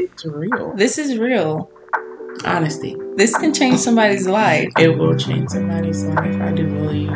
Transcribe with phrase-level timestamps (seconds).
[0.00, 0.72] It's real.
[0.76, 1.70] This is real.
[2.46, 2.96] Honesty.
[3.16, 4.70] This can change somebody's life.
[4.78, 6.40] It will change somebody's life.
[6.40, 7.10] I do believe.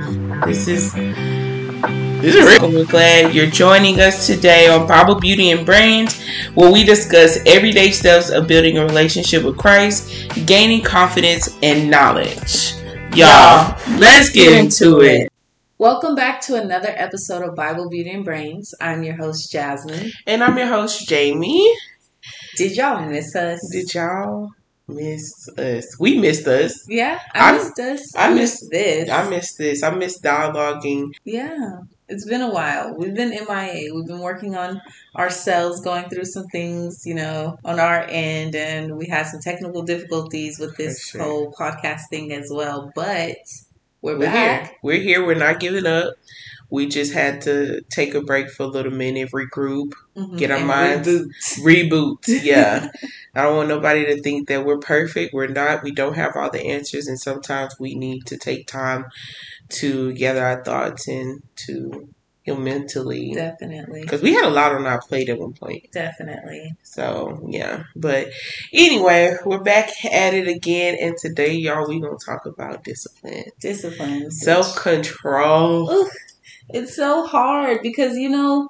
[0.45, 2.71] This is this is real.
[2.71, 7.91] We're glad you're joining us today on Bible Beauty and Brains, where we discuss everyday
[7.91, 12.75] steps of building a relationship with Christ, gaining confidence and knowledge.
[13.17, 15.33] Y'all, let's get into it.
[15.79, 18.75] Welcome back to another episode of Bible Beauty and Brains.
[18.79, 20.13] I'm your host, Jasmine.
[20.27, 21.75] And I'm your host, Jamie.
[22.57, 23.61] Did y'all miss us?
[23.73, 24.51] Did y'all
[24.89, 25.99] miss us?
[25.99, 26.85] We missed us.
[26.89, 28.15] Yeah, I I'm- missed us.
[28.17, 29.11] I I missed- missed this.
[29.11, 29.83] I missed this.
[29.83, 31.13] I missed dialoguing.
[31.25, 31.79] Yeah,
[32.09, 32.95] it's been a while.
[32.97, 33.93] We've been MIA.
[33.95, 34.81] We've been working on
[35.17, 39.83] ourselves, going through some things, you know, on our end, and we had some technical
[39.83, 41.23] difficulties with this sure.
[41.23, 42.93] whole podcast thing as well.
[42.95, 43.37] But
[44.03, 44.67] we're, We're back.
[44.69, 44.77] here.
[44.83, 45.27] We're here.
[45.27, 46.15] We're not giving up.
[46.71, 50.39] We just had to take a break for a little minute, regroup, Mhm.
[50.39, 51.09] Get our And minds-
[51.61, 52.19] reboot.
[52.23, 52.29] reboot.
[52.45, 52.89] Yeah.
[53.35, 55.35] I don't want nobody to think that we're perfect.
[55.35, 55.83] We're not.
[55.83, 59.07] We don't have all the answers, and sometimes we need to take time
[59.71, 62.09] to gather our thoughts and to
[62.43, 63.33] heal mentally.
[63.35, 64.03] Definitely.
[64.03, 65.91] Because we had a lot on our plate at one point.
[65.93, 66.75] Definitely.
[66.85, 67.85] So yeah.
[67.97, 68.29] But
[68.73, 74.31] anyway, we're back at it again, and today, y'all, we're gonna talk about discipline, Discipline.
[74.31, 76.07] self control.
[76.71, 78.69] It's so hard because you know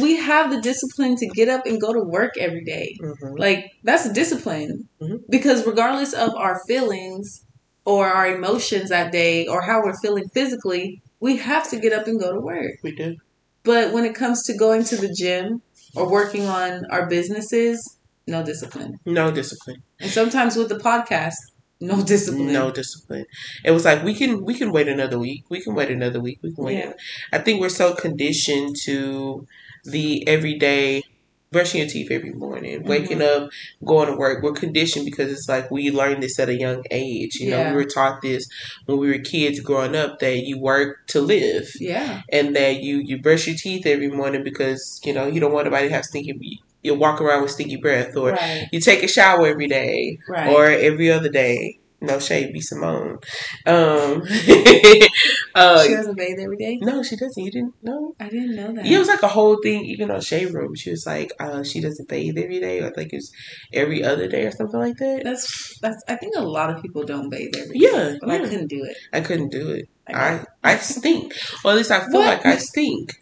[0.00, 2.96] we have the discipline to get up and go to work every day.
[3.00, 3.38] Mhm.
[3.38, 5.20] Like that's discipline Mhm.
[5.28, 7.44] because regardless of our feelings
[7.84, 12.06] or our emotions that day or how we're feeling physically, we have to get up
[12.06, 12.72] and go to work.
[12.82, 13.16] We do.
[13.64, 15.62] But when it comes to going to the gym
[15.94, 18.98] or working on our businesses, no discipline.
[19.06, 19.82] No discipline.
[20.00, 21.34] And sometimes with the podcast,
[21.82, 22.52] no discipline.
[22.52, 23.26] No discipline.
[23.64, 25.44] It was like we can we can wait another week.
[25.50, 26.38] We can wait another week.
[26.42, 26.78] We can wait.
[26.78, 26.92] Yeah.
[27.32, 29.46] I think we're so conditioned to
[29.84, 31.02] the everyday
[31.50, 33.44] brushing your teeth every morning, waking Mm-hmm.
[33.44, 33.50] up,
[33.84, 34.42] going to work.
[34.42, 37.34] We're conditioned because it's like we learned this at a young age.
[37.40, 38.46] You know, we were taught this
[38.86, 42.22] when we were kids growing up that you work to live Yeah.
[42.32, 45.66] and that you you brush your teeth every morning because you know you don't want
[45.66, 46.62] anybody to have stinky.
[46.82, 48.68] You walk around with stinky breath, or Right.
[48.72, 50.52] you take a shower every day, Right.
[50.52, 51.78] or every other day.
[52.00, 53.18] No shade, be Simone.
[53.64, 54.22] Um,
[55.54, 56.78] uh, she doesn't bathe every day.
[56.80, 57.40] no, she doesn't.
[57.42, 58.14] You didn't know?
[58.18, 58.84] I didn't know that.
[58.84, 59.84] Yeah, it was like a whole thing.
[59.84, 62.90] Even on Shade Room, she was like, uh, she doesn't bathe every day, or I
[62.90, 63.30] think it's
[63.72, 65.22] every other day or something like that.
[65.22, 66.02] That's that's.
[66.08, 67.86] I think a lot of people don't bathe every day.
[67.92, 68.96] Yeah, but I couldn't do it.
[69.12, 69.88] I couldn't do it.
[70.08, 72.26] I I stink, or at least I feel What?
[72.44, 73.12] like I stink.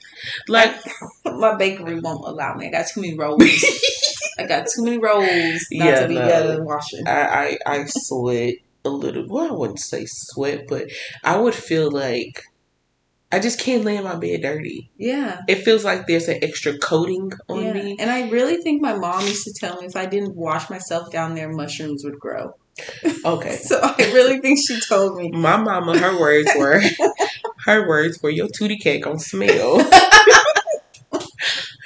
[0.49, 0.75] Like
[1.25, 2.69] My bakery won't allow me.
[2.69, 3.43] I got too many rolls.
[4.39, 6.59] I got too many rolls not Yeah, to be no.
[6.63, 7.07] washing.
[7.07, 8.55] I, I I sweat
[8.85, 9.27] a little.
[9.29, 10.89] Well, I wouldn't say sweat, but
[11.25, 12.43] I would feel like
[13.33, 14.91] I just can't lay in my bed dirty.
[14.97, 17.73] Yeah, It feels like there's an extra coating on yeah.
[17.75, 17.97] me.
[18.01, 21.13] And I really think my mom used to tell me if I didn't wash myself
[21.13, 22.57] down there, mushrooms would grow.
[23.25, 23.59] Okay.
[23.71, 25.31] So I really think she told me.
[25.33, 26.81] My mama, her words were,
[27.67, 29.81] her words were, your tootie cake gonna smell.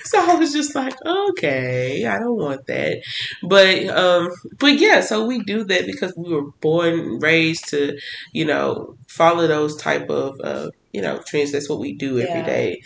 [0.04, 3.02] so I was just like, okay, I don't want that.
[3.48, 4.28] But, um,
[4.58, 7.96] but yeah, so we do that because we were born, and raised to,
[8.32, 11.52] you know, follow those type of, uh, you know, trends.
[11.52, 12.46] That's what we do every Yeah.
[12.46, 12.80] day,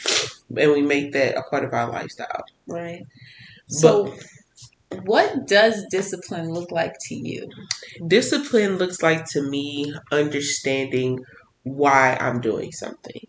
[0.57, 2.43] and we make that a part of our lifestyle.
[2.67, 3.03] Right.
[3.69, 4.15] So,
[5.05, 7.49] what does discipline look like to you?
[8.07, 11.25] Discipline looks like to me understanding
[11.63, 13.21] why I'm doing something.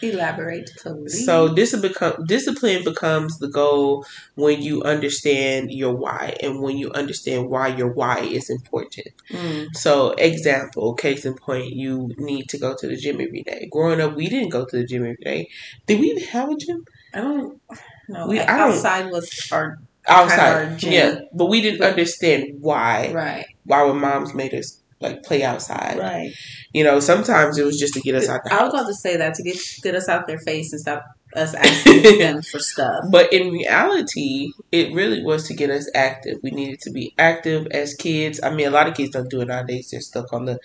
[0.00, 1.26] Elaborate, please.
[1.26, 4.04] So discipline become discipline becomes the goal
[4.36, 9.08] when you understand your why and when you understand why your why is important.
[9.32, 13.68] Mm, So example, case in point, you need to go to the gym every day.
[13.72, 15.48] Growing up, we didn't go to the gym every day.
[15.86, 17.60] Did we even have a gym I don't
[18.08, 18.26] know.
[18.28, 20.82] We- I don't- outside was our outside?
[20.84, 20.90] our.
[20.90, 23.12] Yeah, but we didn't understand why.
[23.12, 25.98] right, Why when moms made us like play outside?
[25.98, 26.32] right.
[26.72, 28.94] You know, sometimes it was just to get us out the I was about to
[28.94, 31.04] say that to get get us out their face and stop
[31.36, 33.04] us asking them for stuff.
[33.10, 36.38] But in reality, it really was to get us active.
[36.42, 38.40] We needed to be active as kids.
[38.42, 39.90] I mean, a lot of kids don't do it nowadays.
[39.90, 40.58] They're stuck on the,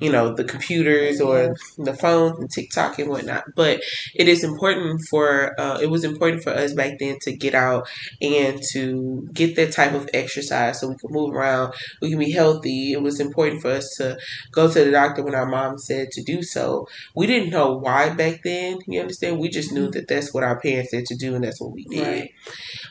[0.00, 3.44] you know, the computers or the phones and TikTok and whatnot.
[3.54, 3.80] But
[4.14, 7.88] it is important for, uh, it was important for us back then to get out
[8.20, 11.74] and to get that type of exercise so we could move around.
[12.00, 12.92] We can be healthy.
[12.92, 14.18] It was important for us to
[14.52, 16.88] go to the doctor when our mom said to do so.
[17.14, 18.78] We didn't know why back then.
[18.86, 19.38] You understand?
[19.38, 21.84] We just knew that that's what our parents said to do and that's what we
[21.84, 22.06] did.
[22.06, 22.30] Right.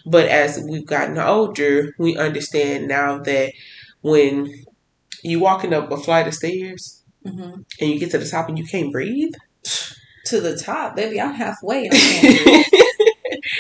[0.06, 3.54] But as we've gotten older, we understand now that
[4.02, 4.66] when
[5.26, 8.58] you walking up a flight of stairs hmm and you get to the top and
[8.58, 9.34] you can't breathe,
[10.28, 11.22] To the top, baby.
[11.22, 11.86] I'm halfway.
[11.86, 12.66] And I can't breathe.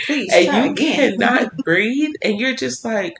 [0.06, 1.17] Please and you again.
[1.19, 3.13] cannot breathe, and you're just like,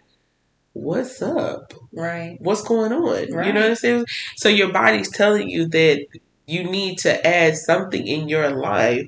[0.74, 1.74] what's up?
[1.94, 2.38] Right.
[2.40, 3.32] What's going on?
[3.32, 3.48] Right.
[3.48, 4.06] You know what I'm saying?
[4.38, 6.06] So your body's telling you that
[6.48, 9.08] you need to add something in your life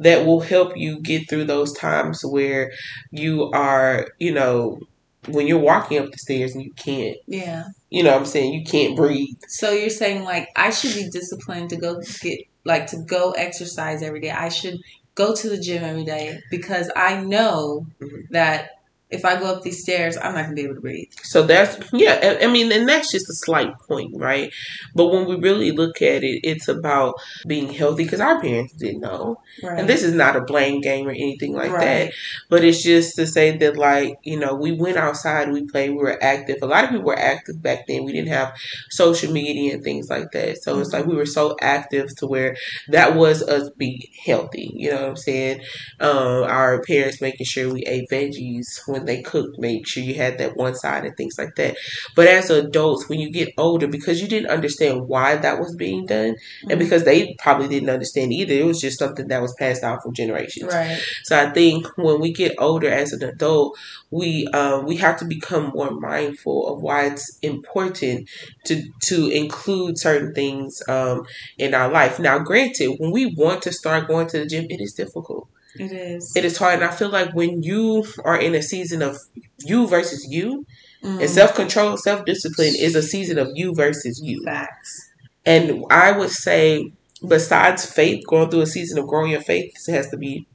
[0.00, 2.70] that will help you get through those times where
[3.12, 4.78] you are, you know,
[5.28, 7.64] when you're walking up the stairs and you can't, Yeah.
[7.90, 9.36] you know what I'm saying, you can't breathe.
[9.48, 14.02] So you're saying like I should be disciplined to go get like to go exercise
[14.02, 14.30] every day.
[14.30, 14.76] I should
[15.14, 18.22] go to the gym every day because I know Mhm.
[18.30, 18.70] that
[19.10, 21.08] if I go up these stairs, I'm not gonna be able to breathe.
[21.22, 22.38] So that's yeah.
[22.42, 24.52] I mean, and that's just a slight point, right?
[24.94, 27.14] But when we really look at it, it's about
[27.46, 29.78] being healthy because our parents didn't know, Right.
[29.80, 32.12] and this is not a blame game or anything like that.
[32.48, 35.96] But it's just to say that, like you know, we went outside, we played, we
[35.96, 36.58] were active.
[36.62, 38.04] A lot of people were active back then.
[38.04, 38.54] We didn't have
[38.90, 42.56] social media and things like that, so it's like we were so active to where
[42.88, 44.70] that was us being healthy.
[44.74, 45.60] You know what I'm saying?
[45.98, 50.38] Um, our parents making sure we ate veggies when they cooked, make sure you had
[50.38, 51.76] that one side and things like that.
[52.16, 56.06] But as adults, when you get older, because you didn't understand why that was being
[56.06, 56.36] done,
[56.68, 56.78] and Mhm.
[56.78, 60.14] because they probably didn't understand either, it was just something that was passed down from
[60.14, 60.72] generations.
[60.72, 60.98] Right.
[61.24, 63.76] So I think when we get older as an adult,
[64.10, 68.28] we um, we have to become more mindful of why it's important
[68.66, 71.22] to to include certain things um,
[71.58, 72.18] in our life.
[72.18, 75.48] Now, granted, when we want to start going to the gym, it is difficult.
[75.80, 76.36] It is.
[76.36, 79.18] It is hard, and I feel like when you are in a season of
[79.58, 80.66] you versus you,
[81.02, 81.20] Mm.
[81.20, 84.42] and self control, self discipline is a season of you versus you.
[84.44, 85.08] Facts.
[85.46, 86.92] And I would say,
[87.26, 90.46] besides faith, going through a season of growing your faith has to be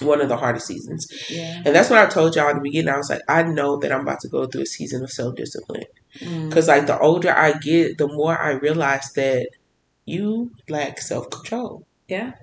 [0.00, 1.08] one of the hardest seasons.
[1.28, 1.62] Yeah.
[1.64, 2.94] And that's what I told y'all in the beginning.
[2.94, 5.34] I was like, I know that I'm about to go through a season of self
[5.34, 5.84] discipline.
[6.20, 6.48] Mm.
[6.48, 9.48] Because, like, the older I get, the more I realize that
[10.04, 11.84] you lack self control.
[12.06, 12.34] Yeah.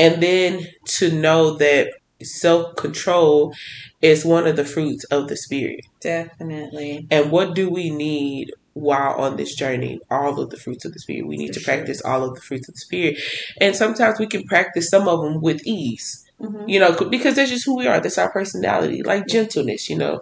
[0.00, 0.66] And then
[0.98, 1.92] to know that
[2.22, 3.54] self control
[4.02, 5.80] is one of the fruits of the spirit.
[6.00, 7.06] Definitely.
[7.10, 10.00] And what do we need while on this journey?
[10.10, 11.26] All of the fruits of the spirit.
[11.28, 11.74] We need For to sure.
[11.76, 13.18] practice all of the fruits of the spirit.
[13.60, 16.24] And sometimes we can practice some of them with ease.
[16.40, 18.00] hmm you know, because that's just who we are.
[18.00, 19.02] That's our personality.
[19.02, 20.20] Like gentleness, you know,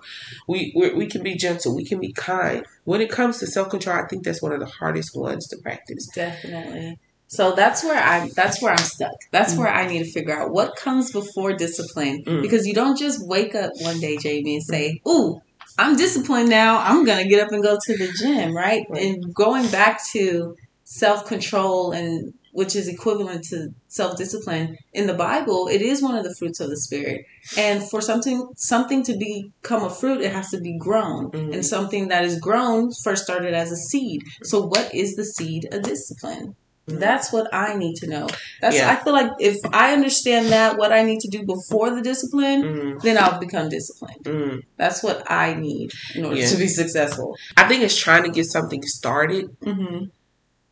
[0.48, 1.74] we we we can be gentle.
[1.76, 2.64] We can be kind.
[2.84, 5.58] When it comes to self control, I think that's one of the hardest ones to
[5.62, 6.08] practice.
[6.14, 6.96] Definitely.
[7.28, 9.12] So that's where I that's where I'm stuck.
[9.30, 9.58] That's Mm.
[9.58, 12.24] where I need to figure out what comes before discipline.
[12.26, 12.42] Mm.
[12.42, 15.40] Because you don't just wake up one day, Jamie, and say, Ooh,
[15.78, 16.78] I'm disciplined now.
[16.78, 18.84] I'm gonna get up and go to the gym, right?
[18.88, 19.02] Right.
[19.04, 25.14] And going back to self control and which is equivalent to self discipline in the
[25.14, 27.20] Bible, it is one of the fruits of the spirit.
[27.58, 31.30] And for something something to become a fruit, it has to be grown.
[31.30, 31.52] Mhm.
[31.52, 34.22] And something that is grown first started as a seed.
[34.44, 36.56] So what is the seed of discipline?
[36.88, 36.98] Mhm.
[37.00, 38.26] That's what I need to know.
[38.60, 38.90] That's Yeah.
[38.92, 42.62] I feel like if I understand that what I need to do before the discipline,
[42.62, 44.24] Mm, then I'll become disciplined.
[44.24, 44.60] mm.
[44.76, 46.48] That's what I need in order Yeah.
[46.48, 47.36] to be successful.
[47.56, 50.04] I think it's trying to get something started, Mm-hmm.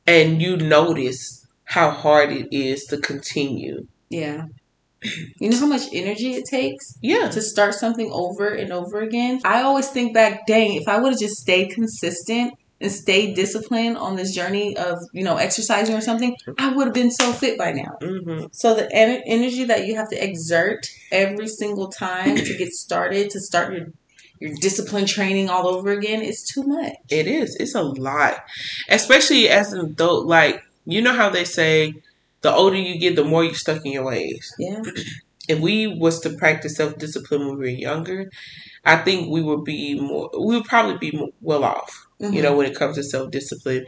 [0.07, 3.87] and you notice how hard it is to continue.
[4.09, 4.45] Yeah.
[5.39, 9.41] You know how much energy it takes Yeah, to start something over and over again?
[9.45, 13.97] I always think back, dang, if I would have just stayed consistent and stayed disciplined
[13.97, 17.59] on this journey of, you know, exercising or something, I would have been so fit
[17.59, 17.97] by now.
[18.01, 22.73] hmm So the en- energy that you have to exert every single time to get
[22.73, 23.87] started, to start your
[24.39, 26.93] your discipline training all over again, is too much.
[27.09, 27.57] it is.
[27.57, 28.35] It's a lot,
[28.91, 30.27] especially as an adult.
[30.27, 31.95] Like you know how they say,
[32.43, 34.55] the older you get, the more you're stuck in your ways.
[34.59, 34.83] Yeah.
[35.49, 38.31] if we was to practice self discipline when we were younger,
[38.85, 40.31] I think we would be more.
[40.39, 42.06] We would probably be more, well off.
[42.19, 43.87] You know, when it comes to self discipline,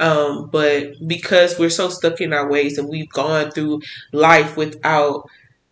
[0.00, 3.80] um, but because we're so stuck in our ways and we've gone through
[4.12, 5.26] life without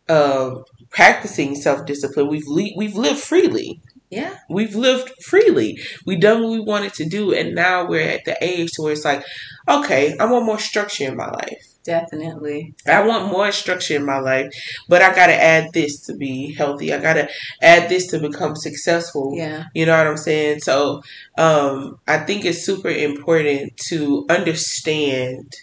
[0.09, 3.81] um practicing self discipline, we've le- we've lived freely.
[4.11, 4.35] Yeah.
[4.49, 5.79] We've lived freely.
[6.07, 9.05] We've done what we wanted to do, and now we're at the age where it's
[9.05, 9.25] like,
[9.69, 11.78] okay, I want more structure in my life.
[11.89, 12.75] Definitely.
[12.87, 14.53] I want more structure in my life,
[14.91, 16.93] but I gotta add this to be healthy.
[16.93, 17.31] I gotta
[17.63, 19.33] add this to become successful.
[19.35, 19.65] Yeah.
[19.75, 20.61] You know what I'm saying?
[20.61, 21.03] So,
[21.39, 25.55] um, I think it's super important to understand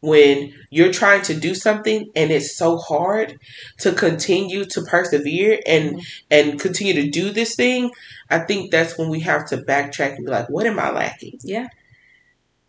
[0.00, 3.38] when you're trying to do something and it's so hard
[3.80, 7.90] to continue to persevere and and continue to do this thing.
[8.30, 11.38] I think that's when we have to backtrack and be like, what am I lacking?
[11.42, 11.68] Yeah.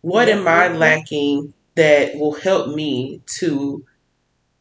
[0.00, 0.76] What Yeah, am I yeah.
[0.76, 3.84] lacking that will help me to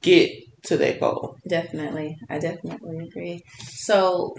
[0.01, 0.31] get
[0.63, 1.37] to that goal?
[1.47, 2.17] Definitely.
[2.29, 3.41] I definitely agree.
[3.59, 4.35] So,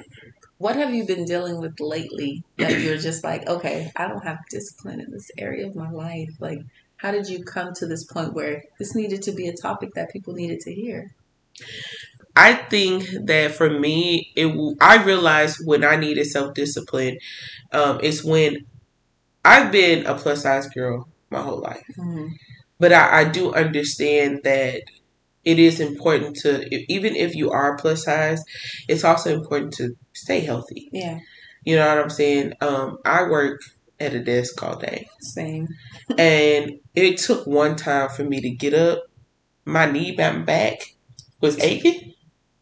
[0.58, 4.38] what have you been dealing with lately that you're just like, okay, I don't have
[4.50, 6.30] discipline in this area of my life?
[6.40, 6.60] Like,
[6.98, 10.12] how did you come to this point where this needed to be a topic that
[10.12, 11.10] people needed to hear?
[12.36, 14.46] I think that for me, it
[14.80, 17.18] I realized when I needed self discipline,
[17.72, 18.58] um, is when
[19.44, 22.30] I've been a plus size girl my whole life, Mhm.
[22.78, 24.82] But I, I do understand that
[25.44, 28.42] it is important to even if you are plus size,
[28.88, 30.88] it's also important to stay healthy.
[30.92, 31.18] Yeah,
[31.64, 32.52] You know what I'm saying?
[32.60, 33.60] Um, I work
[34.00, 35.68] at a desk all day, same.
[36.18, 39.04] and it took one time for me to get up.
[39.64, 40.94] My knee, my back
[41.40, 42.14] was aching.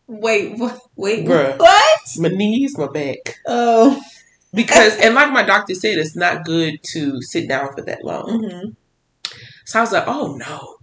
[0.06, 0.80] Wait, what?
[0.96, 1.58] Wait, Bruh.
[1.58, 2.00] what?
[2.18, 3.36] My knees, my back.
[3.46, 4.00] Oh,
[4.54, 8.44] Because, and like my doctor said, it's not good to sit down for that long.
[8.44, 8.68] hmm
[9.66, 10.76] So I was like, oh no.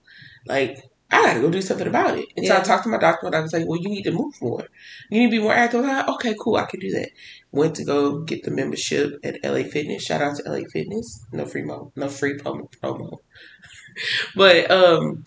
[0.46, 2.25] Like, I gotta go do something about it.
[2.36, 4.12] And so I talked to my doctor, and I was like, well, you need to
[4.12, 4.66] move more.
[5.10, 5.82] You need to be more active.
[5.86, 7.10] Like, okay, cool, I can do that.
[7.52, 10.04] Went to go get the membership at LA Fitness.
[10.04, 11.25] Shout out to LA Fitness.
[11.32, 12.68] No free mo, no free promo.
[12.82, 13.20] promo.
[14.36, 15.24] but um,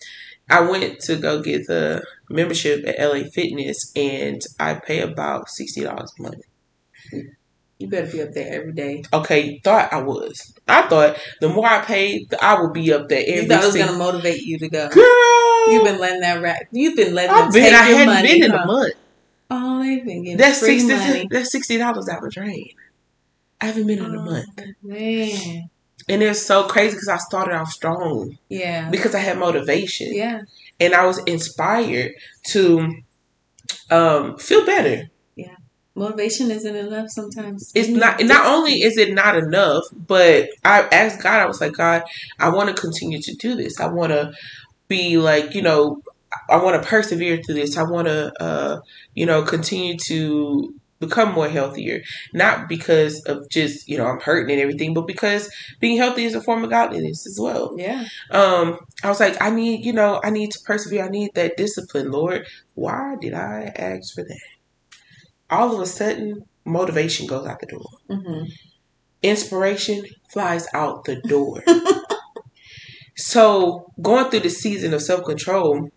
[0.49, 5.81] I went to go get the membership at LA Fitness, and I pay about sixty
[5.81, 6.43] dollars a month.
[7.79, 9.03] You better be up there every day.
[9.13, 10.53] Okay, thought I was.
[10.67, 13.67] I thought the more I paid, I would be up there every You thought it
[13.67, 14.89] was gonna motivate you to go.
[14.89, 16.67] Girl, You've been letting that rat.
[16.71, 17.73] You've been letting I've been.
[17.73, 18.27] I hadn't money.
[18.39, 18.63] been in huh?
[18.63, 18.93] a month.
[19.51, 21.07] Oh, they've been getting That's free sixty.
[21.07, 21.27] money.
[21.29, 22.69] That's sixty dollars down the drain.
[23.61, 25.69] I haven't been in a Oh, month, man.
[26.09, 28.89] and it's so crazy because I started off strong Yeah.
[28.89, 30.41] because I had motivation Yeah.
[30.79, 32.11] and I was inspired
[32.49, 32.87] to
[33.89, 35.09] um, feel better.
[35.97, 37.71] Motivation isn't enough sometimes.
[37.73, 38.21] It's not.
[38.23, 41.39] Not only is it not enough, but I asked God.
[41.41, 42.03] I was like, God,
[42.39, 43.79] I want to continue to do this.
[43.79, 44.31] I want to
[44.87, 46.01] be like, you know,
[46.49, 47.77] I want to persevere through this.
[47.77, 48.81] I want to, uh,
[49.15, 52.01] you know, continue to become more healthier.
[52.33, 56.35] Not because of just, you know, I'm hurting and everything, but because being healthy is
[56.35, 57.75] a form of godliness as well.
[57.77, 58.05] Yeah.
[58.31, 61.05] Um, I was like, I need, you know, I need to persevere.
[61.05, 62.45] I need that discipline, Lord.
[62.75, 64.39] Why did I ask for that?
[65.49, 68.43] All of a sudden, motivation goes out the door hmm
[69.23, 71.63] inspiration flies out the door.
[73.15, 75.89] so going through the season of self control,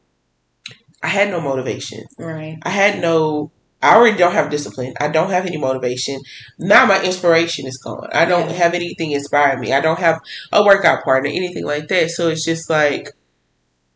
[1.03, 2.05] I had no motivation.
[2.19, 2.59] Right.
[2.63, 3.53] I had no.
[3.83, 4.93] I already don't have discipline.
[5.01, 6.21] I don't have any motivation.
[6.59, 8.09] Now my inspiration is gone.
[8.13, 8.57] I don't Yeah.
[8.57, 9.73] have anything inspiring me.
[9.73, 10.21] I don't have
[10.53, 12.11] a workout partner, anything like that.
[12.11, 13.09] So it's just like,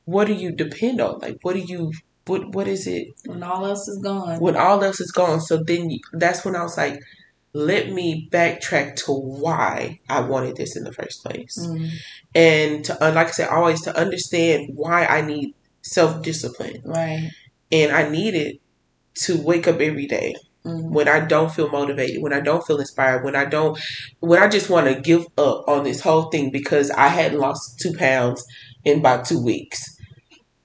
[0.07, 1.19] what do you depend on?
[1.21, 1.93] Like, what do you?
[2.27, 3.09] What What is it?
[3.27, 4.41] When all else is gone.
[4.41, 5.41] when all else is gone.
[5.41, 6.99] So then you- that's when I was like,
[7.53, 11.57] let me backtrack to why I wanted this in the first place.
[11.61, 11.89] Mm,
[12.35, 16.83] And to, uh, like I said, always to understand why I need self discipline.
[16.85, 17.31] right.
[17.71, 18.57] And I need it
[19.25, 20.35] to wake up every day
[20.67, 23.79] Mm, when I don't feel motivated, when I don't feel inspired, when I don't,
[24.21, 27.79] when I just want to give up on this whole thing because I hadn't lost
[27.81, 28.43] two pounds
[28.83, 29.79] in about two weeks.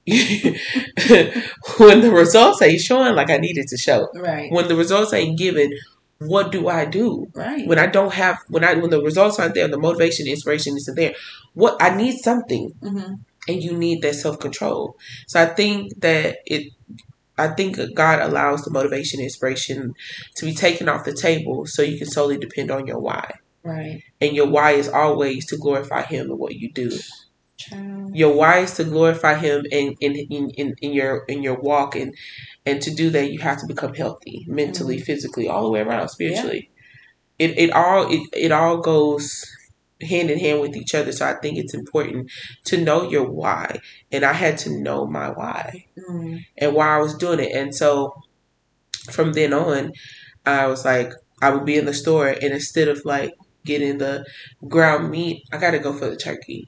[1.77, 4.51] when the results ain't showing like I needed to show, right.
[4.51, 5.71] when the results ain't given,
[6.19, 7.27] what do I do?
[7.33, 7.67] Right.
[7.67, 10.75] When I don't have when I when the results aren't there, the motivation, the inspiration
[10.75, 11.13] isn't there.
[11.53, 13.13] What I need something, hmm
[13.47, 14.95] and you need that self control.
[15.27, 16.71] So I think that it.
[17.37, 19.93] I think God allows the motivation, inspiration
[20.35, 23.31] to be taken off the table, so you can solely depend on your why.
[23.63, 24.03] Right.
[24.19, 26.91] And your why is always to glorify Him in what you do.
[27.59, 28.15] Child.
[28.15, 31.95] Your why is to glorify Him in in, in, in, in your in your walk,
[31.95, 32.15] and
[32.65, 36.09] and to do that, you have to become healthy, mentally, physically, all the way around,
[36.09, 36.71] spiritually.
[37.39, 39.43] It it all it, it all goes
[40.01, 41.11] hand in hand with each other.
[41.11, 42.31] So I think it's important
[42.65, 43.79] to know your why,
[44.11, 47.51] and I had to know my why Mm, and why I was doing it.
[47.53, 48.13] And so
[49.11, 49.91] from then on,
[50.45, 53.33] I was like, I would be in the store, and instead of like
[53.65, 54.25] getting the
[54.67, 56.67] ground meat, I got to go for the turkey.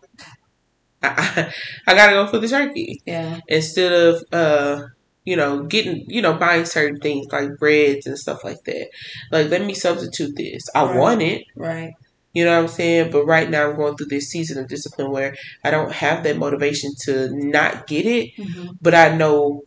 [1.04, 1.52] I,
[1.88, 3.40] I, got to go for the turkey yeah.
[3.48, 4.84] instead of uh
[5.26, 8.88] you know getting you know buying certain things like breads and stuff like that
[9.32, 10.96] like let me substitute this i Right.
[10.98, 11.94] want it Right.
[12.34, 15.12] you know what i'm saying but right now i'm going through this season of discipline
[15.12, 19.62] where i don't have that motivation to not get it hmm but i know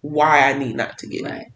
[0.00, 1.46] why i need not to get it Right.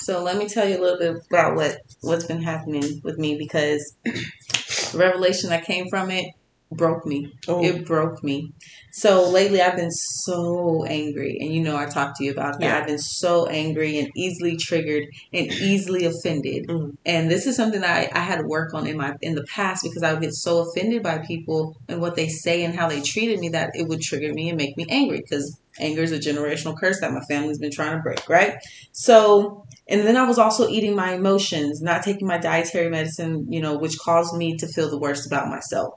[0.00, 3.36] So let me tell you a little bit about what what's been happening with me
[3.36, 6.26] because the revelation that came from it
[6.70, 7.32] broke me.
[7.48, 8.52] oh It broke me.
[8.92, 12.66] So lately I've been so angry and you know I talked to you about that.
[12.66, 12.78] Yeah.
[12.78, 16.66] I've been so angry and easily triggered and easily offended.
[16.66, 16.96] Mhm.
[17.06, 19.44] And this is something that I, I had to work on in my in the
[19.44, 22.88] past because I would get so offended by people and what they say and how
[22.88, 26.12] they treated me that it would trigger me and make me angry because anger is
[26.12, 28.54] a generational curse that my family's been trying to break, right?
[28.92, 33.60] So, and then I was also eating my emotions, not taking my dietary medicine, you
[33.60, 35.94] know, which caused me to feel the worst about myself.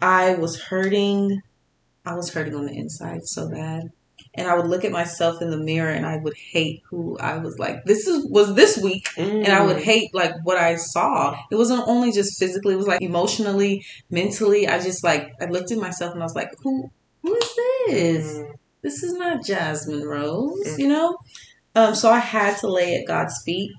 [0.00, 1.40] I was hurting.
[2.04, 3.90] I was hurting on the inside so bad.
[4.34, 7.38] and I would look at myself in the mirror and I would hate who I
[7.38, 7.84] was like.
[7.84, 11.34] This is was this week, and I would hate like what I saw.
[11.50, 14.68] It wasn't only just physically; it was like emotionally, mentally.
[14.68, 16.90] I just like I looked at myself and I was like, who
[17.22, 18.38] who is this?
[18.38, 18.54] Mm.
[18.82, 20.78] This is not Jasmine Rose, Mm.
[20.78, 21.16] you know.
[21.74, 23.70] Um, so I had to lay at God's feet,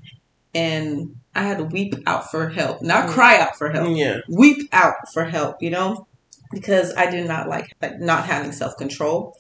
[0.54, 3.14] and I had to weep out for help, not Mm.
[3.14, 4.18] cry out for help Yeah.
[4.28, 6.08] weep out for help, you know,
[6.52, 9.34] because I did not like, like not having self control.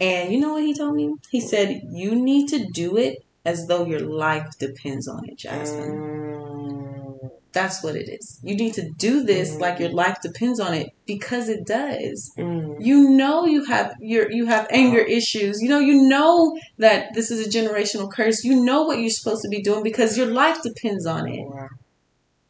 [0.00, 1.14] And you know what he told me?
[1.30, 5.90] He said, You need to do it as though your life depends on it, Jasmine.
[5.90, 6.29] Mm.
[7.52, 8.38] That's what it is.
[8.44, 9.60] You need to do this Mm.
[9.60, 12.30] like your life depends on it because it does.
[12.38, 12.76] Mm.
[12.80, 15.60] You know you have your you have anger issues.
[15.60, 18.44] You know you know that this is a generational curse.
[18.44, 21.44] You know what you're supposed to be doing because your life depends on it.
[21.48, 21.68] Wow.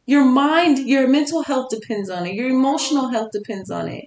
[0.07, 2.35] Your mind, your mental health depends on it.
[2.35, 4.07] Your emotional health depends on it.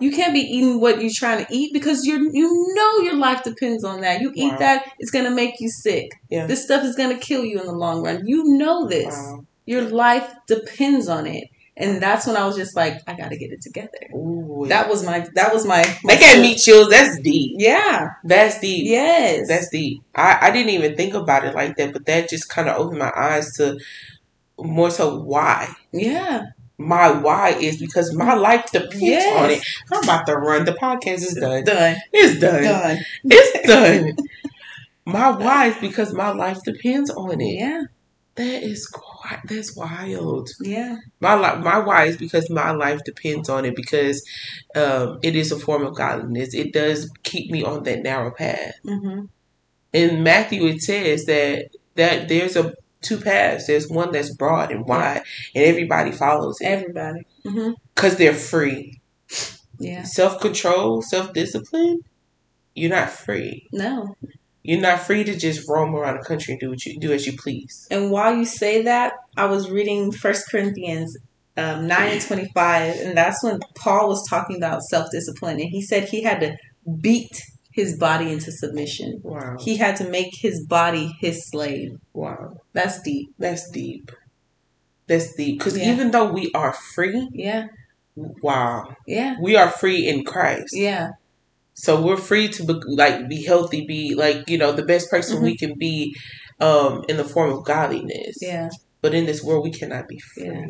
[0.00, 3.44] You can't be eating what you're trying to eat because you're you know your life
[3.44, 4.20] depends on that.
[4.20, 4.58] You eat Wow.
[4.58, 6.10] that, it's gonna make you sick.
[6.28, 6.46] Yeah.
[6.46, 8.26] This stuff is gonna kill you in the long run.
[8.26, 9.14] You know this.
[9.14, 9.46] Wow.
[9.66, 11.48] Your life depends on it.
[11.76, 13.90] And that's when I was just like, I gotta get it together.
[14.14, 16.88] Ooh, That was my that was my, my That gave me chills.
[16.88, 17.56] That's deep.
[17.58, 18.10] Yeah.
[18.22, 18.86] That's deep.
[18.86, 19.48] Yes.
[19.48, 20.00] That's deep.
[20.14, 23.00] I, I didn't even think about it like that, but that just kind of opened
[23.00, 23.78] my eyes to
[24.58, 25.68] more so why.
[25.92, 26.46] yeah.
[26.76, 29.42] My why is because my life depends Yes.
[29.42, 29.64] on it.
[29.92, 30.64] I'm about to run.
[30.64, 31.62] The podcast is done.
[31.64, 31.96] Done.
[32.12, 32.62] It's done.
[32.64, 32.98] Done.
[33.24, 34.16] It's done.
[35.04, 37.54] my why is because my life depends on it.
[37.60, 37.82] Yeah.
[38.36, 40.50] That is wi- that's wild.
[40.60, 40.96] Yeah.
[41.20, 44.24] My life, my why is because my life depends on it because
[44.74, 46.52] um, it is a form of godliness.
[46.54, 48.74] It does keep me on that narrow path.
[48.84, 49.26] Mm-hmm.
[49.92, 53.66] in Matthew it says that that there's a two paths.
[53.68, 55.22] There's one that's broad and wide,
[55.54, 57.26] and everybody follows it Everybody.
[57.44, 57.72] Mm-hmm.
[57.94, 59.00] because they're free.
[59.78, 60.02] Yeah.
[60.04, 62.00] Self control, self discipline.
[62.74, 63.68] You're not free.
[63.72, 64.16] No.
[64.64, 67.26] You're not free to just roam around the country and do what you do as
[67.26, 67.86] you please.
[67.90, 71.16] And while you say that, I was reading First Corinthians
[71.56, 75.68] um, nine and twenty five, and that's when Paul was talking about self discipline, and
[75.70, 76.56] he said he had to
[77.00, 79.20] beat his body into submission.
[79.22, 81.98] Wow, He had to make his body his slave.
[82.12, 83.34] wow, That's deep.
[83.38, 84.10] that's deep.
[85.06, 85.92] That's deep because Yeah.
[85.92, 87.66] even though we are free, Yeah.
[88.16, 89.36] wow, Yeah.
[89.42, 90.70] we are free in Christ.
[90.72, 91.10] Yeah.
[91.74, 95.42] So we're free to be, like be healthy, be like you know the best person
[95.42, 96.14] we can be,
[96.60, 98.38] um, in the form of godliness.
[98.42, 98.44] Mm-hmm.
[98.46, 98.68] Yeah.
[99.02, 100.44] But in this world, we cannot be free.
[100.46, 100.66] Yeah.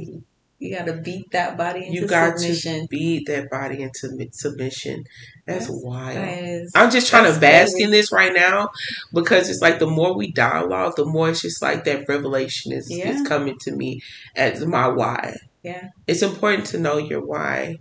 [0.61, 2.83] You got to beat that body into You got submission.
[2.83, 5.05] to beat that body into submission.
[5.47, 5.79] That's Yes.
[5.83, 6.17] wild.
[6.17, 7.85] That is- I'm just trying to bask crazy.
[7.85, 8.71] in this right now
[9.13, 12.89] because it's like the more we dialogue, the more it's just like that revelation is,
[12.91, 13.11] Yeah.
[13.11, 14.01] is coming to me
[14.37, 15.37] as my why.
[15.63, 15.89] Yeah.
[16.07, 17.77] It's important to know your why.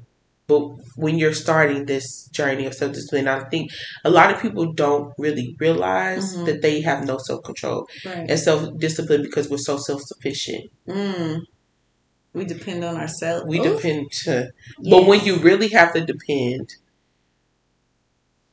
[0.48, 0.62] But
[0.98, 3.72] when you're starting this journey of self discipline, I think
[4.04, 6.46] a lot of people don't really realize Mhm.
[6.46, 8.30] that they have no self control Right.
[8.30, 10.66] and self discipline because we're so self sufficient.
[10.88, 11.42] Mm.
[12.34, 13.46] We depend on ourselves.
[13.48, 13.76] We Ooh.
[13.76, 14.52] depend to
[14.82, 14.92] Yeah.
[14.92, 16.76] But when you really have to depend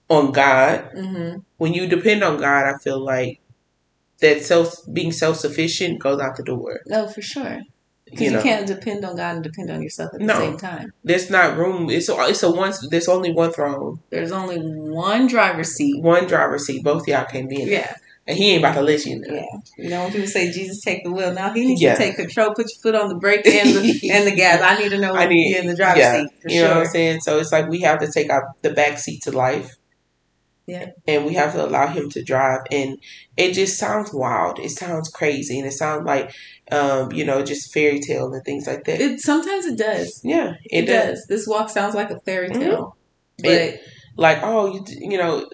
[0.09, 3.41] on God, hmm when you depend on God, I feel like
[4.21, 6.81] that self being self sufficient goes out the door.
[6.87, 7.61] No, for sure.
[8.11, 10.39] Because You you, know, can't depend on God and depend on yourself at the No.
[10.39, 10.93] same time.
[11.05, 11.89] there's not room.
[11.91, 12.73] It's a, it's a one.
[12.91, 16.03] There's only one throne, There's only one driver's seat.
[16.03, 16.83] one driver's seat.
[16.83, 17.69] Both y'all can be in.
[17.69, 17.95] Yeah,
[18.27, 19.21] and he ain't about to let you in.
[19.23, 19.35] there.
[19.37, 19.45] yeah.
[19.79, 21.95] You know when people say Jesus take the wheel, now he needs Yeah.
[21.95, 22.49] to take control.
[22.55, 24.61] Put your foot on the brake and the and the gas.
[24.61, 26.77] I need to know I need- you're in the driver's yeah, seat you know what
[26.79, 27.21] I'm saying?
[27.21, 29.77] So it's like we have to take our the back seat to life.
[30.67, 30.91] Yeah.
[31.09, 32.61] And we have to allow him to drive.
[32.71, 32.99] And
[33.37, 34.61] it just sounds wild.
[34.61, 35.59] It sounds crazy.
[35.59, 36.31] And it sounds like,
[36.73, 39.01] um, you know, just fairy tale and things like that.
[39.01, 40.21] It sometimes it does.
[40.25, 41.07] yeah, It, it, does.
[41.19, 41.27] does.
[41.29, 42.59] This walk sounds like a fairy Mhm.
[42.61, 42.97] tale,
[43.43, 43.81] but It-
[44.17, 45.49] Like, oh, you, you know,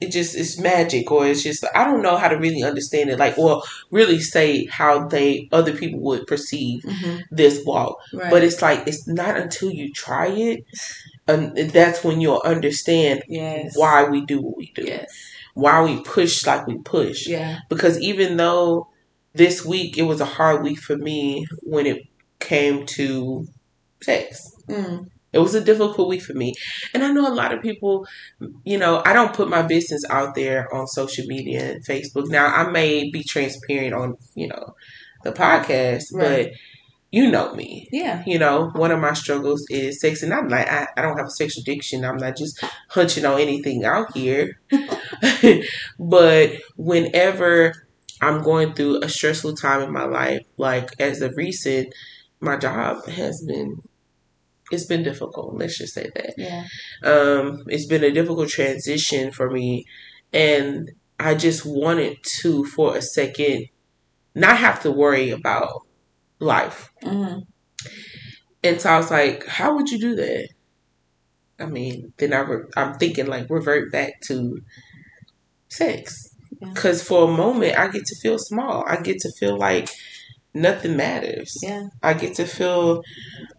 [0.00, 1.10] it just, it's magic.
[1.12, 3.18] Or it's just, I don't know how to really understand it.
[3.18, 7.22] Like, or really say how they, other people would perceive Mhm.
[7.30, 7.98] this walk.
[8.14, 8.30] right.
[8.30, 10.64] But it's like, it's not until you try it.
[11.26, 15.06] And that's when you'll understand yes, why we do what we do, Yes,
[15.54, 17.26] why we push like we push.
[17.28, 18.88] yeah, Because even though
[19.34, 22.02] this week it was a hard week for me when it
[22.40, 23.46] came to
[24.00, 25.06] sex, mm.
[25.32, 26.54] it was a difficult week for me.
[26.94, 28.06] And I know a lot of people,
[28.64, 32.28] you know, I don't put my business out there on social media and Facebook.
[32.28, 34.74] Now, I may be transparent on, you know,
[35.24, 36.46] the podcast, Right.
[36.46, 36.52] but
[37.10, 37.88] you know me.
[37.90, 41.16] yeah, You know, one of my struggles is sex, and I'm like, I, I don't
[41.16, 42.04] have a sex addiction.
[42.04, 44.60] I'm not just hunching on anything out here.
[45.98, 47.72] but whenever
[48.20, 51.94] I'm going through a stressful time in my life, like as of recent,
[52.40, 53.76] my job has been
[54.70, 55.54] it's been difficult.
[55.56, 56.34] Let's just say that.
[56.36, 56.64] Yeah.
[57.02, 59.84] Um, it's been a difficult transition for me,
[60.32, 63.66] and I just wanted to, for a second,
[64.34, 65.82] not have to worry about
[66.40, 66.90] life.
[67.02, 67.40] hmm
[68.62, 70.48] And so I was like, how would you do that?
[71.60, 74.60] I mean, then I re- I'm thinking like revert back to
[75.68, 76.34] sex.
[76.60, 76.68] Yeah.
[76.74, 78.84] Because for a moment, I get to feel small.
[78.86, 79.88] I get to feel like
[80.54, 81.56] nothing matters.
[81.62, 81.88] Yeah.
[82.02, 83.02] I get to feel,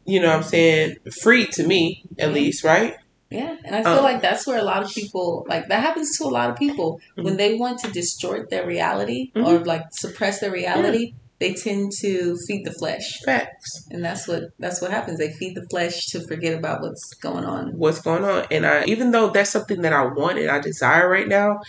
[0.05, 2.95] you know what I'm saying, free to me, at least, right?
[3.29, 6.17] Yeah, and I feel Um, like that's where a lot of people like that happens
[6.17, 7.37] to a lot of people when Mhm.
[7.37, 9.45] they want to distort their reality Mhm.
[9.45, 11.13] or like suppress their reality.
[11.39, 13.87] They tend to feed the flesh, Facts.
[13.91, 15.19] and that's what that's what happens.
[15.19, 17.69] They feed the flesh to forget about what's going on.
[17.77, 18.45] What's going on?
[18.51, 21.59] And I, even though that's something that I want and I desire right now,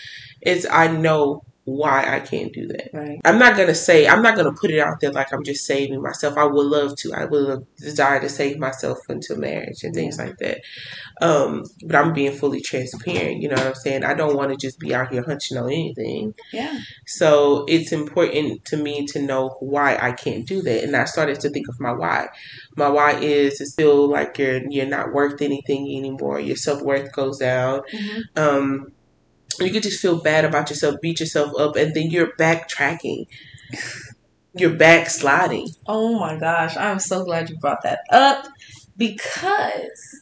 [0.41, 1.43] is I know
[1.77, 2.89] why I can't do that.
[2.93, 3.19] Right.
[3.25, 6.01] I'm not gonna say I'm not gonna put it out there like I'm just saving
[6.01, 6.37] myself.
[6.37, 7.13] I would love to.
[7.13, 10.61] I would desire to save myself until marriage and things like that.
[11.21, 13.41] Um, but I'm being fully transparent.
[13.41, 14.03] You know what I'm saying?
[14.03, 16.33] I don't want to just be out here hunching on anything.
[16.51, 16.79] Yeah.
[17.05, 20.83] So it's important to me to know why I can't do that.
[20.83, 22.27] And I started to think of my why.
[22.77, 26.39] My why is to feel like you're you're not worth anything anymore.
[26.39, 27.81] Your self worth goes down.
[27.91, 28.93] hmm Um,
[29.59, 33.27] you could just feel bad about yourself, beat yourself up, and then you're backtracking.
[34.53, 35.69] You're backsliding.
[35.87, 38.47] Oh my gosh, I'm so glad you brought that up
[38.97, 40.21] because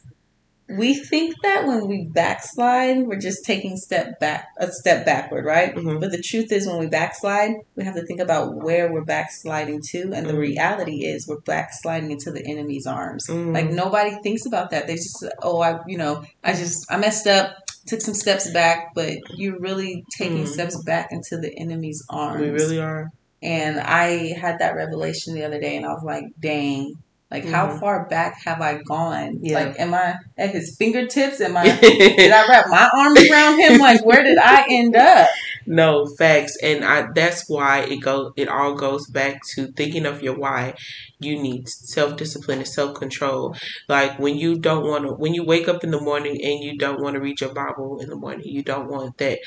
[0.68, 5.74] we think that when we backslide, we're just taking step back a step backward, right?
[5.74, 5.98] Mhm.
[6.00, 9.80] But the truth is when we backslide, we have to think about where we're backsliding
[9.90, 10.38] to and the Mhm.
[10.38, 13.26] reality is we're backsliding into the enemy's arms.
[13.26, 13.52] Mhm.
[13.52, 14.86] Like nobody thinks about that.
[14.86, 18.94] They just oh I you know, I just I messed up, took some steps back,
[18.94, 20.48] but you're really taking Mhm.
[20.48, 22.40] steps back into the enemy's arms.
[22.40, 23.10] We really are.
[23.42, 26.94] And I had that revelation the other day, and I was like, dang.
[27.30, 27.80] Like, how Mhm.
[27.80, 29.38] far back have I gone?
[29.40, 29.60] Yeah.
[29.60, 31.40] Like, am I at his fingertips?
[31.40, 33.78] Am I, did I wrap my arms around him?
[33.78, 35.28] Like, where did I end up?
[35.70, 37.06] No facts, and I.
[37.14, 38.32] That's why it go.
[38.36, 40.74] It all goes back to thinking of your why.
[41.20, 43.54] You need self discipline and self control.
[43.88, 46.76] Like when you don't want to, when you wake up in the morning and you
[46.78, 49.38] don't want to read your Bible in the morning, you don't want that.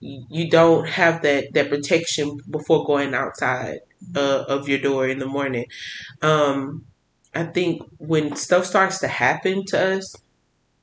[0.00, 3.80] You don't have that that protection before going outside
[4.16, 5.66] uh, of your door in the morning.
[6.22, 6.86] Um,
[7.34, 10.14] I think when stuff starts to happen to us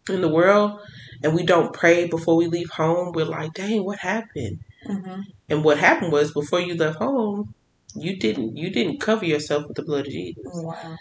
[0.10, 0.80] in the world
[1.24, 4.60] and we don't pray before we leave home, we're like, dang, what happened?
[4.86, 5.22] Mm-hmm.
[5.50, 7.54] And what happened was before you left home,
[7.96, 10.44] you didn't you didn't cover yourself with the blood of Jesus.
[10.54, 10.98] Wow.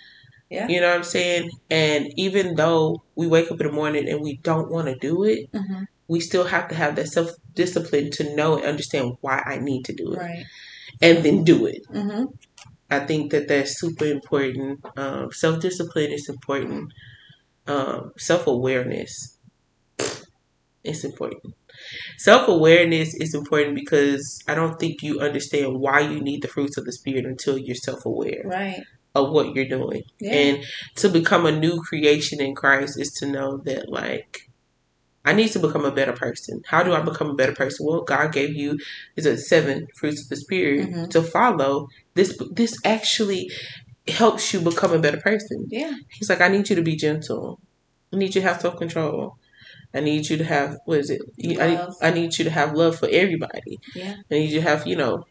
[0.49, 1.51] You know what I'm saying?
[1.71, 5.25] And even though we wake up in the morning and we don't want to do
[5.25, 5.83] it, Mm-hmm.
[6.09, 9.85] we still have to have that self discipline to know and understand why I need
[9.87, 10.45] to do it Right.
[11.03, 11.83] and then do it.
[11.93, 12.27] Mm-hmm.
[12.91, 14.85] I think that that's super important.
[14.97, 16.93] Um, Self discipline is important.
[17.67, 19.37] Um, Self awareness
[20.85, 21.55] is important.
[22.19, 26.77] Self awareness is important because I don't think you understand why you need the fruits
[26.77, 28.83] of the spirit until you're self aware Right.
[29.15, 30.03] of what you're doing.
[30.21, 30.33] Yeah.
[30.33, 30.65] And
[30.97, 34.41] to become a new creation in Christ is to know that like
[35.25, 36.63] I need to become a better person.
[36.69, 37.85] How do I become a better person?
[37.85, 38.79] Well, God gave you
[39.17, 41.11] is it seven fruits of the spirit Mhm.
[41.11, 41.89] to follow.
[42.15, 43.51] This this actually
[44.09, 45.67] helps you become a better person.
[45.69, 45.95] yeah.
[46.17, 47.59] He's like, I need you to be gentle.
[48.13, 49.35] I need you to have self control.
[49.95, 51.23] I need you to have what is it?
[51.39, 51.95] I need, Love.
[52.03, 53.79] I need you to have love for everybody.
[53.95, 54.17] Yeah.
[54.31, 55.25] I need you to have you know,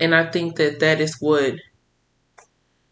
[0.00, 1.54] and I think that that is what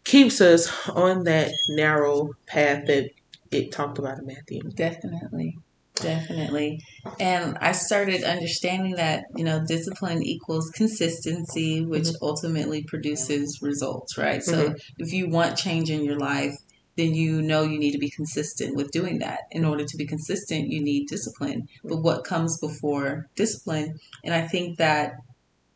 [0.03, 3.09] keeps us on that narrow path that
[3.51, 4.61] it talked about in Matthew.
[4.61, 5.57] Definitely.
[5.95, 6.79] Definitely.
[7.19, 12.25] And I started understanding that, you know, discipline equals consistency, which mm-hmm.
[12.25, 14.43] ultimately produces results, right?
[14.43, 14.75] So mm-hmm.
[14.99, 16.55] if you want change in your life,
[16.97, 19.41] then you know you need to be consistent with doing that.
[19.51, 21.67] In order to be consistent, you need discipline.
[21.83, 23.95] But what comes before discipline?
[24.23, 25.13] And I think that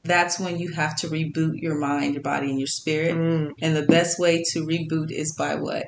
[0.04, 3.16] that's when you have to reboot your mind, your body, and your spirit.
[3.16, 5.86] Mm, And the best way to reboot is by what?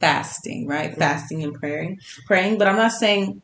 [0.00, 0.96] Fasting, right?
[0.96, 1.98] Fasting and praying.
[2.26, 2.58] Praying.
[2.58, 3.40] But I'm not saying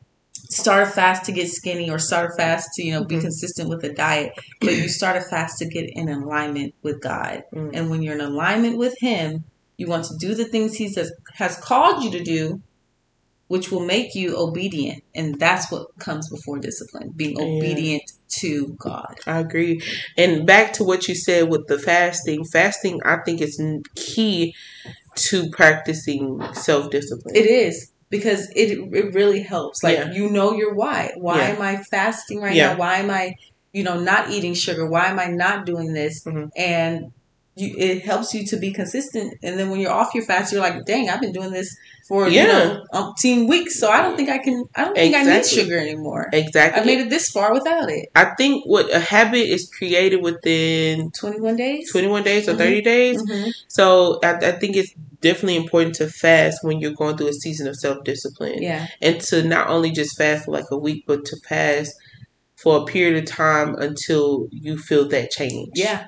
[0.49, 3.21] start a fast to get skinny or start a fast to, you know, be Mhm.
[3.21, 4.33] consistent with a diet.
[4.59, 7.43] But you start a fast to get in alignment with God.
[7.53, 9.45] mm, And when you're in alignment with Him,
[9.79, 12.61] you want to do the things He says, has called you to do,
[13.47, 15.03] which will make you obedient.
[15.15, 17.45] And that's what comes before discipline, being Yeah.
[17.45, 18.03] obedient
[18.41, 19.15] to God.
[19.25, 19.81] I agree.
[20.17, 23.59] And back to what you said with the fasting, fasting I think is
[23.95, 24.53] key
[25.29, 27.35] to practicing self discipline.
[27.35, 29.83] It is because it it really helps.
[29.83, 30.11] Like Yeah.
[30.11, 31.11] you know your why.
[31.17, 31.55] Why Yeah.
[31.55, 32.73] am I fasting right Yeah.
[32.73, 32.79] now?
[32.79, 33.33] Why am I,
[33.73, 34.89] you know, not eating sugar?
[34.89, 36.23] Why am I not doing this?
[36.25, 36.49] Mhm.
[36.57, 37.11] And
[37.55, 39.33] you it helps you to be consistent.
[39.43, 41.75] And then when you're off your fast, you're like, dang, I've been doing this
[42.07, 42.41] for Yeah.
[42.43, 44.63] you know umpteen weeks, so I don't think I can.
[44.75, 46.29] I don't think I need sugar anymore.
[46.33, 46.81] exactly.
[46.81, 48.09] I made it this far without it.
[48.15, 51.91] I think what a habit is created within Twenty one days.
[51.91, 52.57] 21 days or Mhm.
[52.57, 53.21] 30 days.
[53.21, 53.51] Mhm.
[53.67, 57.67] So I, I think it's definitely important to fast when you're going through a season
[57.67, 58.61] of self discipline.
[58.63, 58.87] Yeah.
[59.01, 61.93] And to not only just fast for like a week, but to fast
[62.55, 65.69] for a period of time until you feel that change.
[65.75, 66.05] Yeah.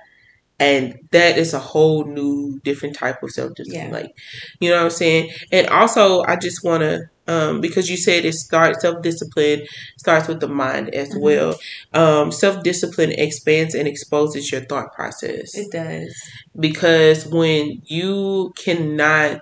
[0.62, 3.88] And that is a whole new, different type of self discipline.
[3.88, 3.91] Yeah.
[3.91, 4.12] Like,
[4.60, 5.32] you know what I'm saying?
[5.52, 9.63] And also, I just want to, um, because you said it starts, self discipline
[9.97, 11.21] starts with the mind as Mhm.
[11.21, 11.60] well.
[11.93, 16.13] Um, self discipline expands and exposes your thought process It does.
[16.60, 19.41] because when you cannot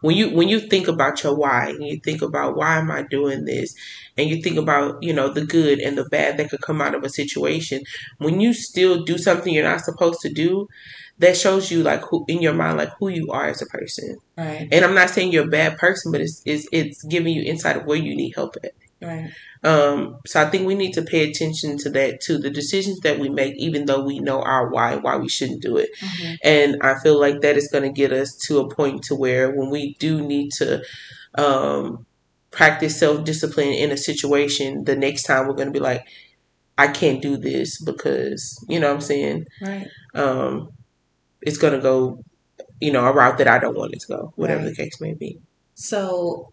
[0.00, 3.02] when you when you think about your why and you think about why am I
[3.02, 3.74] doing this?
[4.16, 6.94] and you think about you know the good and the bad that could come out
[6.94, 7.82] of a situation
[8.18, 10.66] when you still do something you're not supposed to do
[11.18, 14.18] that shows you like who in your mind like who you are as a person.
[14.36, 14.68] Right.
[14.70, 17.76] and I'm not saying you're a bad person but it's it's, it's giving you insight
[17.76, 19.30] of where you need help at Right.
[19.62, 22.38] um, so I think we need to pay attention to that too.
[22.38, 25.76] The decisions that we make, even though we know our why, why we shouldn't do
[25.76, 25.90] it.
[26.00, 26.36] Mhm.
[26.42, 29.50] And I feel like that is going to get us to a point to where
[29.50, 30.82] when we do need to
[31.36, 32.06] um,
[32.50, 36.06] practice self discipline in a situation, the next time we're going to be like,
[36.78, 39.46] I can't do this because you know what I'm saying.
[39.60, 39.88] Right.
[40.14, 40.70] Um,
[41.42, 42.22] it's going to go,
[42.80, 44.70] you know, a route that I don't want it to go, whatever Right.
[44.70, 45.38] the case may be.
[45.74, 46.52] So,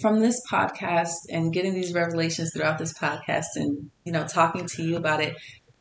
[0.00, 4.82] from this podcast and getting these revelations throughout this podcast, and you know, talking to
[4.82, 5.36] you about it,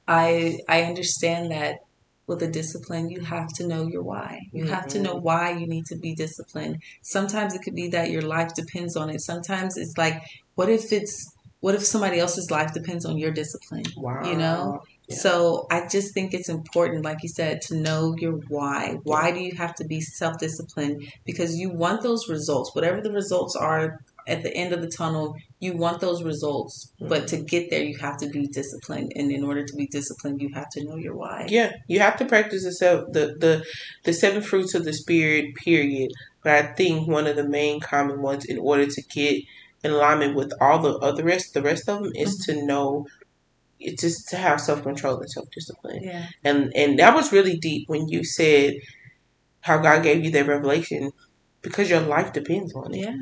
[0.08, 1.80] I I understand that
[2.28, 4.42] with a discipline, you have to know your why.
[4.52, 5.24] You have to know mm-hmm.
[5.24, 6.84] why you need to be disciplined.
[7.02, 9.22] Sometimes it could be that your life depends on it.
[9.22, 10.22] Sometimes it's like,
[10.56, 13.86] what if it's what if somebody else's life depends on your discipline?
[13.96, 14.30] Wow.
[14.30, 14.84] You know?
[15.08, 15.18] Yeah.
[15.18, 18.98] So I just think it's important, like you said, to know your why.
[19.04, 21.12] Why do you have to be self disciplined?
[21.26, 25.38] Because you want those results, whatever the results are at the end of the tunnel,
[25.60, 26.92] you want those results.
[27.00, 27.38] But mm-hmm.
[27.38, 29.14] to get there, you have to be disciplined.
[29.16, 31.48] And in order to be disciplined, you have to know your why.
[31.50, 33.66] Yeah, you have to practice the self the, the
[34.04, 35.56] the seven fruits of the spirit.
[35.56, 36.12] Period.
[36.44, 39.42] But I think one of the main common ones, in order to get
[39.84, 42.60] in alignment with all the other rest, the rest of them, is mm-hmm.
[42.60, 43.08] to know.
[43.80, 46.26] It's just to have self control and self discipline, Yeah.
[46.44, 48.76] and and that was really deep when you said
[49.62, 51.12] how God gave you that revelation,
[51.62, 53.02] because your life depends on it.
[53.02, 53.18] Yeah.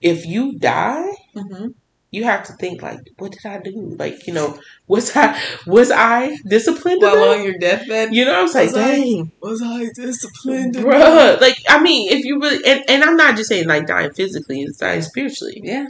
[0.00, 1.68] If you die, hmm
[2.10, 3.94] you have to think like, what did I do?
[3.98, 7.02] Like, you know, was I was I disciplined?
[7.02, 7.36] While enough?
[7.36, 8.68] on your deathbed, You know what I'm saying?
[8.72, 9.32] Was I- Dang.
[9.42, 10.74] was I disciplined?
[10.76, 11.38] Bruh.
[11.38, 14.62] Like, I mean, if you really, and, and I'm not just saying like dying physically,
[14.62, 15.60] it's dying spiritually.
[15.62, 15.86] Yeah.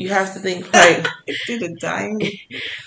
[0.00, 2.20] You have to think like, I did a dying.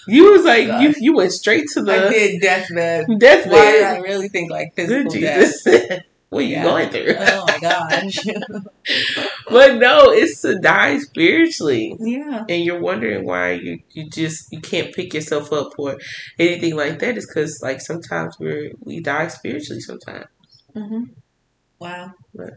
[0.08, 0.82] you was like, God.
[0.82, 3.06] you you went straight to I the did deathbed.
[3.52, 3.84] Why did.
[3.84, 6.02] I really think like Good physical death?
[6.30, 6.64] What are you Yeah.
[6.64, 7.16] going through?
[7.20, 8.18] Oh my gosh.
[9.50, 11.96] but no, it's to die spiritually.
[12.00, 12.44] yeah.
[12.50, 15.98] And you're wondering why you, you just you can't pick yourself up or
[16.40, 20.26] anything like that is because like sometimes we're we die spiritually sometimes.
[20.74, 21.04] hmm
[21.80, 22.14] Wow.
[22.34, 22.54] But,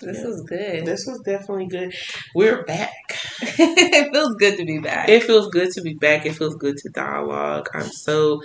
[0.00, 0.28] this yeah.
[0.28, 0.86] is good.
[0.86, 1.94] This was definitely good.
[2.34, 2.92] We're back.
[3.42, 5.08] it feels good to be back.
[5.08, 6.26] It feels good to be back.
[6.26, 7.68] It feels good to dialogue.
[7.74, 8.40] I'm so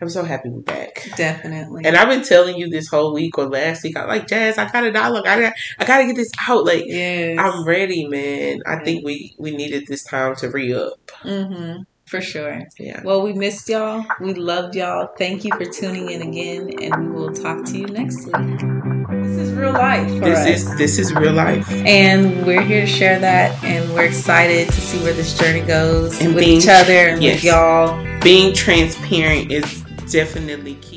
[0.00, 1.08] I'm so happy we're back.
[1.16, 1.84] Definitely.
[1.84, 4.70] And I've been telling you this whole week or last week, I'm like, Jazz, I
[4.70, 5.26] got a dialogue.
[5.26, 6.64] I got I gotta get this out.
[6.64, 7.36] Like yes.
[7.38, 8.60] I'm ready, man.
[8.64, 11.06] I think we we needed this time to re up.
[11.22, 11.82] mm-hmm.
[12.06, 12.62] For sure.
[12.78, 13.02] Yeah.
[13.04, 14.02] Well, we missed y'all.
[14.18, 15.10] We loved y'all.
[15.18, 19.07] Thank you for tuning in again, and we will talk to you next week.
[19.58, 20.46] This is real life for This us.
[20.46, 21.68] is this is real life.
[21.72, 26.20] and we're here to share that, and we're excited to see where this journey goes
[26.20, 27.36] And with being- each other and yes.
[27.36, 28.20] with y'all.
[28.22, 30.87] Being transparent is definitely key.